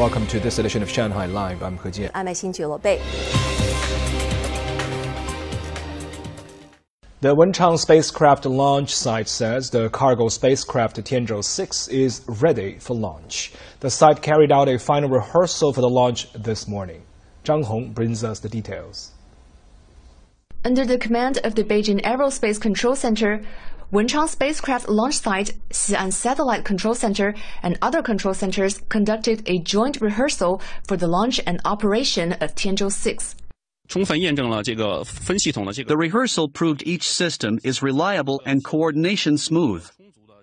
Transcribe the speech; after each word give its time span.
Welcome 0.00 0.26
to 0.28 0.40
this 0.40 0.58
edition 0.58 0.82
of 0.82 0.88
Shanghai 0.88 1.26
Live. 1.26 1.62
I'm 1.62 1.76
He 1.76 1.90
Jian. 1.90 2.10
I'm 2.14 2.24
Xinjie 2.24 2.64
Lobei. 2.64 2.98
The 7.20 7.36
Wenchang 7.36 7.78
spacecraft 7.78 8.46
launch 8.46 8.94
site 8.94 9.28
says 9.28 9.68
the 9.68 9.90
cargo 9.90 10.30
spacecraft 10.30 10.96
Tianzhou 10.96 11.44
6 11.44 11.88
is 11.88 12.22
ready 12.26 12.78
for 12.78 12.96
launch. 12.96 13.52
The 13.80 13.90
site 13.90 14.22
carried 14.22 14.50
out 14.50 14.70
a 14.70 14.78
final 14.78 15.10
rehearsal 15.10 15.74
for 15.74 15.82
the 15.82 15.90
launch 15.90 16.32
this 16.32 16.66
morning. 16.66 17.02
Zhang 17.44 17.66
Hong 17.66 17.92
brings 17.92 18.24
us 18.24 18.40
the 18.40 18.48
details. 18.48 19.12
Under 20.64 20.86
the 20.86 20.96
command 20.96 21.40
of 21.44 21.56
the 21.56 21.64
Beijing 21.64 22.00
Aerospace 22.00 22.58
Control 22.58 22.96
Center, 22.96 23.42
Wenchang 23.92 24.28
spacecraft 24.28 24.88
launch 24.88 25.18
site, 25.18 25.54
Xi'an 25.70 26.12
Satellite 26.12 26.64
Control 26.64 26.94
Center, 26.94 27.34
and 27.60 27.76
other 27.82 28.02
control 28.02 28.34
centers 28.34 28.80
conducted 28.88 29.42
a 29.46 29.58
joint 29.58 30.00
rehearsal 30.00 30.62
for 30.86 30.96
the 30.96 31.08
launch 31.08 31.40
and 31.44 31.60
operation 31.64 32.34
of 32.34 32.54
Tianzhou 32.54 32.92
6. 32.92 33.34
The 33.88 35.96
rehearsal 35.98 36.48
proved 36.48 36.84
each 36.86 37.10
system 37.10 37.58
is 37.64 37.82
reliable 37.82 38.40
and 38.46 38.62
coordination 38.62 39.36
smooth. 39.36 39.90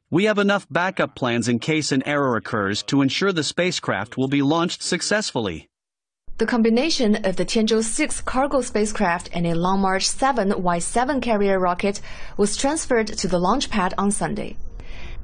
We 0.10 0.26
have 0.26 0.40
enough 0.40 0.68
backup 0.70 1.16
plans 1.16 1.48
in 1.48 1.60
case 1.60 1.94
an 1.94 2.06
error 2.06 2.36
occurs 2.36 2.84
to 2.84 3.02
ensure 3.02 3.32
the 3.32 3.46
spacecraft 3.46 4.18
will 4.18 4.28
be 4.28 4.42
launched 4.42 4.84
successfully. 4.84 5.70
The 6.38 6.46
combination 6.46 7.26
of 7.26 7.36
the 7.36 7.46
Tianzhou 7.46 7.84
6 7.84 8.22
cargo 8.22 8.62
spacecraft 8.62 9.28
and 9.34 9.48
a 9.48 9.56
Long 9.56 9.82
March 9.82 10.08
7 10.08 10.52
Y7 10.52 11.20
carrier 11.20 11.60
rocket 11.60 12.00
was 12.38 12.56
transferred 12.56 13.08
to 13.08 13.28
the 13.28 13.40
launch 13.40 13.72
pad 13.72 13.96
on 13.98 14.12
Sunday. 14.12 14.56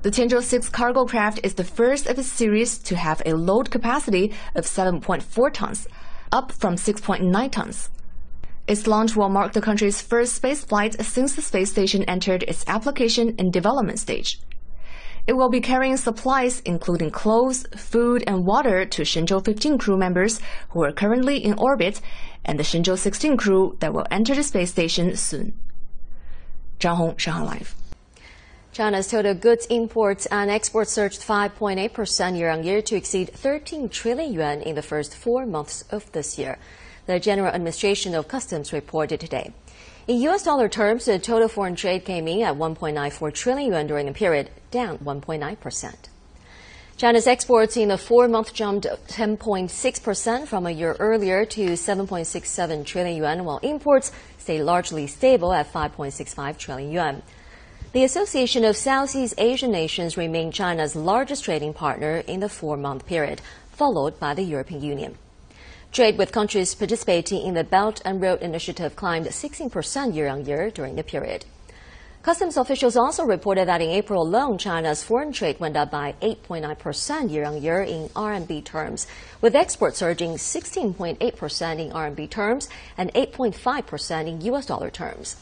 The 0.01 0.09
Tianzhou 0.09 0.41
6 0.41 0.69
cargo 0.69 1.05
craft 1.05 1.39
is 1.43 1.53
the 1.53 1.63
first 1.63 2.07
of 2.07 2.17
its 2.17 2.29
series 2.29 2.79
to 2.79 2.95
have 2.95 3.21
a 3.27 3.33
load 3.33 3.69
capacity 3.69 4.33
of 4.55 4.65
7.4 4.65 5.53
tons, 5.53 5.87
up 6.31 6.51
from 6.51 6.77
6.9 6.77 7.51
tons. 7.51 7.91
Its 8.67 8.87
launch 8.87 9.15
will 9.15 9.29
mark 9.29 9.53
the 9.53 9.61
country's 9.61 10.01
first 10.01 10.33
space 10.33 10.63
flight 10.65 10.99
since 10.99 11.35
the 11.35 11.43
space 11.43 11.69
station 11.69 12.01
entered 12.05 12.41
its 12.47 12.65
application 12.67 13.35
and 13.37 13.53
development 13.53 13.99
stage. 13.99 14.39
It 15.25 15.33
will 15.33 15.49
be 15.49 15.61
carrying 15.61 15.95
supplies 15.95 16.59
including 16.65 17.11
clothes, 17.11 17.65
food, 17.75 18.23
and 18.27 18.45
water 18.45 18.85
to 18.85 19.01
Shenzhou 19.03 19.45
15 19.45 19.77
crew 19.77 19.97
members 19.97 20.41
who 20.69 20.83
are 20.83 20.91
currently 20.91 21.37
in 21.37 21.53
orbit 21.53 22.01
and 22.43 22.59
the 22.59 22.63
Shenzhou 22.63 22.97
16 22.97 23.37
crew 23.37 23.77
that 23.79 23.93
will 23.93 24.05
enter 24.11 24.35
the 24.35 24.43
space 24.43 24.71
station 24.71 25.15
soon. 25.15 25.53
Zhang 26.79 26.97
Hong, 26.97 27.17
Shanghai 27.17 27.43
Live. 27.43 27.75
China's 28.73 29.07
total 29.07 29.35
goods 29.35 29.65
imports 29.67 30.25
and 30.25 30.49
exports 30.49 30.91
surged 30.91 31.21
5.8% 31.21 32.37
year 32.37 32.49
on 32.49 32.63
year 32.63 32.81
to 32.81 32.95
exceed 32.95 33.29
13 33.31 33.87
trillion 33.87 34.33
yuan 34.33 34.61
in 34.61 34.75
the 34.75 34.81
first 34.81 35.15
four 35.15 35.45
months 35.45 35.83
of 35.91 36.11
this 36.11 36.37
year. 36.37 36.57
The 37.05 37.19
General 37.19 37.53
Administration 37.53 38.15
of 38.15 38.29
Customs 38.29 38.71
reported 38.71 39.19
today. 39.19 39.51
In 40.07 40.21
U.S. 40.21 40.43
dollar 40.43 40.69
terms, 40.69 41.03
the 41.03 41.19
total 41.19 41.49
foreign 41.49 41.75
trade 41.75 42.05
came 42.05 42.29
in 42.29 42.43
at 42.43 42.55
1.94 42.55 43.33
trillion 43.33 43.71
yuan 43.71 43.87
during 43.87 44.05
the 44.05 44.13
period, 44.13 44.49
down 44.71 44.99
1.9%. 44.99 45.95
China's 46.95 47.27
exports 47.27 47.75
in 47.75 47.89
the 47.89 47.97
four 47.97 48.29
month 48.29 48.53
jumped 48.53 48.85
10.6% 48.85 50.47
from 50.47 50.65
a 50.65 50.71
year 50.71 50.95
earlier 50.99 51.45
to 51.45 51.71
7.67 51.71 52.85
trillion 52.85 53.17
yuan, 53.17 53.43
while 53.43 53.57
imports 53.57 54.13
stayed 54.37 54.63
largely 54.63 55.05
stable 55.05 55.51
at 55.51 55.71
5.65 55.73 56.57
trillion 56.57 56.91
yuan. 56.91 57.23
The 57.91 58.05
Association 58.05 58.63
of 58.63 58.77
Southeast 58.77 59.33
Asian 59.37 59.71
Nations 59.71 60.15
remained 60.15 60.53
China's 60.53 60.95
largest 60.95 61.43
trading 61.43 61.73
partner 61.73 62.23
in 62.27 62.39
the 62.39 62.49
four 62.49 62.77
month 62.77 63.05
period, 63.05 63.41
followed 63.71 64.19
by 64.21 64.33
the 64.33 64.43
European 64.43 64.81
Union. 64.81 65.17
Trade 65.93 66.17
with 66.17 66.31
countries 66.31 66.73
participating 66.73 67.45
in 67.45 67.53
the 67.53 67.63
Belt 67.63 68.01
and 68.03 68.19
Road 68.19 68.41
Initiative 68.41 68.95
climbed 68.95 69.27
16% 69.27 70.15
year 70.15 70.27
on 70.27 70.43
year 70.43 70.71
during 70.71 70.95
the 70.95 71.03
period. 71.03 71.45
Customs 72.23 72.57
officials 72.57 72.97
also 72.97 73.23
reported 73.23 73.67
that 73.67 73.79
in 73.79 73.91
April 73.91 74.23
alone, 74.23 74.57
China's 74.57 75.03
foreign 75.03 75.31
trade 75.31 75.59
went 75.59 75.77
up 75.77 75.91
by 75.91 76.15
8.9% 76.19 77.29
year 77.29 77.45
on 77.45 77.61
year 77.61 77.83
in 77.83 78.09
RMB 78.09 78.63
terms, 78.63 79.05
with 79.39 79.55
exports 79.55 79.99
surging 79.99 80.31
16.8% 80.31 81.19
in 81.77 81.91
RMB 81.91 82.27
terms 82.31 82.69
and 82.97 83.13
8.5% 83.13 84.27
in 84.27 84.41
US 84.51 84.65
dollar 84.65 84.89
terms. 84.89 85.35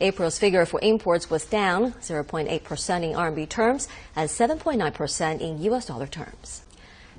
April's 0.00 0.36
figure 0.36 0.66
for 0.66 0.80
imports 0.82 1.30
was 1.30 1.44
down 1.44 1.92
0.8% 2.00 2.48
in 2.48 2.60
RMB 2.60 3.48
terms 3.48 3.86
and 4.16 4.28
7.9% 4.28 5.40
in 5.40 5.62
US 5.62 5.86
dollar 5.86 6.08
terms. 6.08 6.62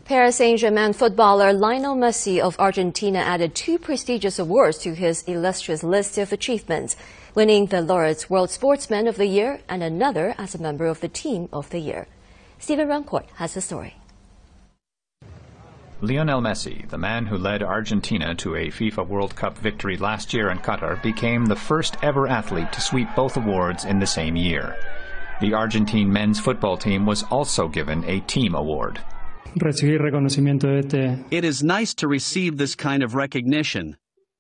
Paris 0.06 0.36
Saint-Germain 0.36 0.92
footballer 0.92 1.54
Lionel 1.54 1.96
Messi 1.96 2.38
of 2.38 2.60
Argentina 2.60 3.20
added 3.20 3.56
two 3.56 3.80
prestigious 3.80 4.38
awards 4.38 4.78
to 4.80 4.94
his 4.94 5.24
illustrious 5.24 5.82
list 5.82 6.18
of 6.18 6.34
achievements, 6.34 6.98
winning 7.36 7.68
the 7.68 7.82
Laureus 7.82 8.30
World 8.30 8.50
Sportsman 8.50 9.08
of 9.08 9.16
the 9.16 9.28
Year 9.28 9.62
and 9.70 9.82
another 9.82 10.36
as 10.38 10.54
a 10.54 10.62
member 10.62 10.88
of 10.88 11.00
the 11.00 11.08
Team 11.08 11.48
of 11.54 11.70
the 11.70 11.80
Year. 11.80 12.08
Stephen 12.60 12.90
Rancourt 12.90 13.30
has 13.36 13.54
the 13.54 13.62
story. 13.62 13.96
Lionel 16.02 16.42
Messi, 16.42 16.90
the 16.90 16.98
man 16.98 17.26
who 17.26 17.38
led 17.38 17.64
Argentina 17.64 18.36
to 18.36 18.58
a 18.58 18.72
FIFA 18.72 19.08
World 19.08 19.38
Cup 19.38 19.58
victory 19.58 19.96
last 19.96 20.34
year 20.34 20.50
in 20.50 20.58
Qatar, 20.58 21.02
became 21.02 21.46
the 21.46 21.56
first 21.56 21.96
ever 22.04 22.28
athlete 22.28 22.74
to 22.74 22.82
sweep 22.82 23.08
both 23.16 23.38
awards 23.38 23.86
in 23.86 24.00
the 24.00 24.06
same 24.06 24.36
year. 24.36 24.76
The 25.40 25.54
Argentine 25.54 26.12
men's 26.12 26.42
football 26.42 26.76
team 26.76 27.06
was 27.06 27.24
also 27.24 27.70
given 27.70 28.04
a 28.04 28.20
team 28.20 28.54
award. 28.54 29.00
Recibir 29.58 30.00
reconocimiento 30.00 30.68
de 30.68 30.80
este 30.80 31.26
It 31.32 31.44
is 31.44 31.64
nice 31.64 31.94
to 31.96 32.08
receive 32.08 32.58
this 32.58 32.76
kind 32.76 33.04
of 33.04 33.16
recognition. 33.16 33.98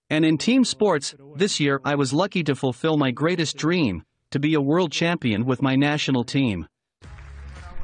And 0.09 0.25
in 0.25 0.37
team 0.37 0.63
sports, 0.63 1.15
this 1.35 1.59
year 1.59 1.79
I 1.83 1.95
was 1.95 2.13
lucky 2.13 2.43
to 2.43 2.55
fulfill 2.55 2.97
my 2.97 3.11
greatest 3.11 3.57
dream 3.57 4.03
to 4.31 4.39
be 4.39 4.53
a 4.53 4.61
world 4.61 4.91
champion 4.91 5.45
with 5.45 5.61
my 5.61 5.75
national 5.75 6.23
team. 6.23 6.67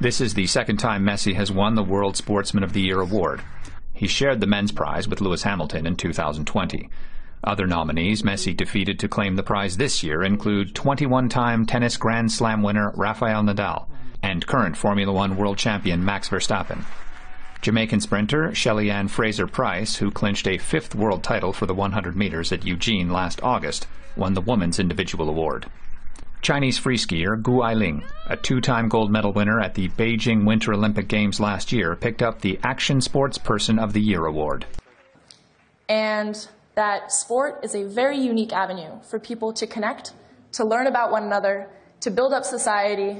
This 0.00 0.20
is 0.20 0.34
the 0.34 0.46
second 0.46 0.78
time 0.78 1.04
Messi 1.04 1.34
has 1.34 1.52
won 1.52 1.74
the 1.74 1.82
World 1.82 2.16
Sportsman 2.16 2.64
of 2.64 2.72
the 2.72 2.80
Year 2.80 3.00
award. 3.00 3.42
He 3.92 4.06
shared 4.06 4.40
the 4.40 4.46
men's 4.46 4.72
prize 4.72 5.06
with 5.06 5.20
Lewis 5.20 5.42
Hamilton 5.42 5.86
in 5.86 5.94
2020. 5.94 6.88
Other 7.44 7.66
nominees 7.66 8.22
Messi 8.22 8.56
defeated 8.56 8.98
to 8.98 9.08
claim 9.08 9.36
the 9.36 9.42
prize 9.42 9.76
this 9.76 10.02
year 10.02 10.22
include 10.22 10.74
21-time 10.74 11.66
tennis 11.66 11.96
Grand 11.96 12.32
Slam 12.32 12.62
winner 12.62 12.92
Rafael 12.96 13.42
Nadal 13.42 13.88
and 14.22 14.46
current 14.46 14.76
Formula 14.76 15.12
One 15.12 15.36
world 15.36 15.58
champion 15.58 16.04
Max 16.04 16.28
Verstappen. 16.28 16.84
Jamaican 17.62 18.00
sprinter 18.00 18.54
Shelly 18.54 18.90
Ann 18.90 19.08
Fraser 19.08 19.46
Pryce, 19.46 19.96
who 19.96 20.10
clinched 20.10 20.48
a 20.48 20.56
fifth 20.58 20.94
world 20.94 21.22
title 21.22 21.52
for 21.52 21.66
the 21.66 21.74
100 21.74 22.16
meters 22.16 22.52
at 22.52 22.64
Eugene 22.64 23.10
last 23.10 23.42
August, 23.42 23.86
won 24.16 24.32
the 24.32 24.40
Women's 24.40 24.78
Individual 24.78 25.28
Award. 25.28 25.66
Chinese 26.40 26.78
free 26.78 26.96
skier 26.96 27.40
Gu 27.40 27.62
Ailing, 27.62 28.02
a 28.26 28.36
two-time 28.36 28.88
gold 28.88 29.10
medal 29.10 29.32
winner 29.32 29.60
at 29.60 29.74
the 29.74 29.88
Beijing 29.90 30.46
Winter 30.46 30.72
Olympic 30.72 31.06
Games 31.06 31.38
last 31.38 31.70
year, 31.70 31.94
picked 31.96 32.22
up 32.22 32.40
the 32.40 32.58
Action 32.62 33.02
Sports 33.02 33.36
Person 33.36 33.78
of 33.78 33.92
the 33.92 34.00
Year 34.00 34.24
award. 34.24 34.64
and 35.88 36.48
that 36.76 37.12
sport 37.12 37.60
is 37.62 37.74
a 37.74 37.84
very 37.84 38.16
unique 38.16 38.52
avenue 38.52 39.00
for 39.02 39.18
people 39.18 39.52
to 39.52 39.66
connect, 39.66 40.12
to 40.52 40.64
learn 40.64 40.86
about 40.86 41.10
one 41.10 41.24
another, 41.24 41.68
to 42.00 42.10
build 42.10 42.32
up 42.32 42.44
society, 42.44 43.18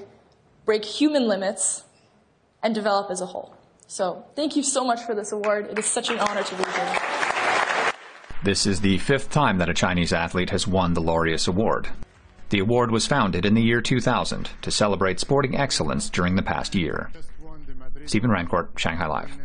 break 0.64 0.84
human 0.84 1.26
limits, 1.28 1.84
and 2.62 2.74
develop 2.74 3.10
as 3.10 3.20
a 3.20 3.26
whole. 3.26 3.54
So, 3.90 4.24
thank 4.36 4.54
you 4.54 4.62
so 4.62 4.84
much 4.84 5.02
for 5.02 5.16
this 5.16 5.32
award. 5.32 5.66
It 5.68 5.76
is 5.76 5.84
such 5.84 6.10
an 6.10 6.20
honor 6.20 6.44
to 6.44 6.54
be 6.54 6.62
here. 6.62 7.92
This 8.44 8.64
is 8.64 8.80
the 8.80 8.98
fifth 8.98 9.30
time 9.30 9.58
that 9.58 9.68
a 9.68 9.74
Chinese 9.74 10.12
athlete 10.12 10.50
has 10.50 10.64
won 10.64 10.94
the 10.94 11.00
Laureus 11.00 11.48
Award. 11.48 11.88
The 12.50 12.60
award 12.60 12.92
was 12.92 13.08
founded 13.08 13.44
in 13.44 13.54
the 13.54 13.62
year 13.62 13.80
2000 13.80 14.50
to 14.62 14.70
celebrate 14.70 15.18
sporting 15.18 15.56
excellence 15.56 16.08
during 16.08 16.36
the 16.36 16.42
past 16.42 16.76
year. 16.76 17.10
Stephen 18.06 18.30
Rancourt, 18.30 18.78
Shanghai 18.78 19.08
Live. 19.08 19.36